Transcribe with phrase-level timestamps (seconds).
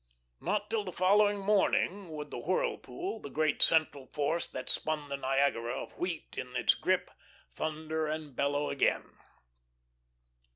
[0.39, 5.15] Not till the following morning would the whirlpool, the great central force that spun the
[5.15, 7.11] Niagara of wheat in its grip,
[7.53, 9.19] thunder and bellow again.